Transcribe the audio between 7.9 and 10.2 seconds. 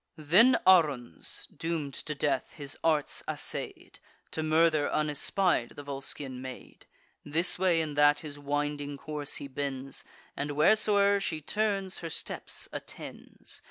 that his winding course he bends,